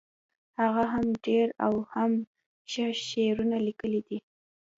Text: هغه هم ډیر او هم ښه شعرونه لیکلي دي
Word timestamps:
هغه 0.59 0.83
هم 0.93 1.05
ډیر 1.25 1.47
او 1.65 1.73
هم 1.93 2.11
ښه 2.71 2.85
شعرونه 3.07 3.57
لیکلي 3.67 4.01
دي 4.07 4.19